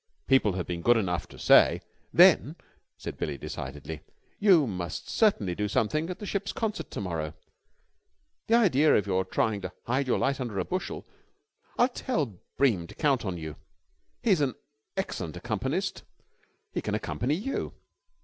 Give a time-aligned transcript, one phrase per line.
[0.25, 1.79] "People have been good enough to say...."
[2.11, 2.55] "Then,"
[2.97, 4.01] said Billie decidedly,
[4.39, 7.35] "you must certainly do something at the ship's concert to morrow!
[8.47, 11.05] The idea of your trying to hide your light under a bushel!
[11.77, 13.57] I will tell Bream to count on you.
[14.23, 14.55] He is an
[14.97, 16.01] excellent accompanist.
[16.73, 17.73] He can accompany you."